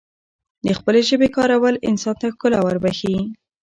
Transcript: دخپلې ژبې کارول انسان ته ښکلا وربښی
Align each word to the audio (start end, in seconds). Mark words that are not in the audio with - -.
دخپلې 0.69 1.01
ژبې 1.09 1.29
کارول 1.37 1.75
انسان 1.89 2.15
ته 2.19 2.27
ښکلا 2.33 2.59
وربښی 2.63 3.15